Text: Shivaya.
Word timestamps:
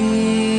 Shivaya. 0.00 0.49